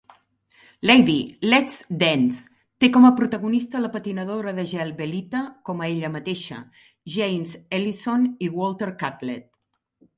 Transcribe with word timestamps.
"Lady, 0.89 1.17
Let's 1.51 1.75
Dance" 2.03 2.49
té 2.85 2.89
com 2.95 3.05
a 3.11 3.13
protagonista 3.21 3.83
la 3.85 3.93
patinadora 3.97 4.55
de 4.61 4.67
gel 4.73 4.95
Belita 5.05 5.45
com 5.71 5.81
a 5.87 5.93
ella 5.95 6.13
mateixa, 6.17 6.61
James 7.19 7.57
Ellison 7.81 8.29
i 8.49 8.55
Walter 8.61 8.95
Catlett. 9.05 9.51